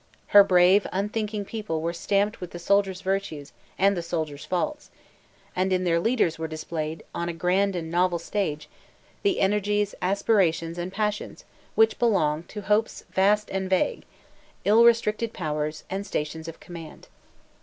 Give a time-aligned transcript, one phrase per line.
[0.29, 4.89] Her brave, unthinking people were stamped with the soldier's virtues and the soldier's faults;
[5.55, 8.67] and in their leaders were displayed, on a grand and novel stage,
[9.21, 11.45] the energies, aspirations, and passions
[11.75, 14.01] which belong to hopes vast and vague,
[14.65, 17.07] ill restricted powers, and stations of command.